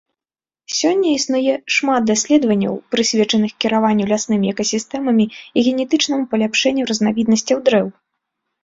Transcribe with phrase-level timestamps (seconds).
[0.77, 7.87] Сёння існуе шмат даследаванняў, прысвечаных кіраванню ляснымі экасістэмамі і генетычнаму паляпшэнню разнавіднасцяў дрэў.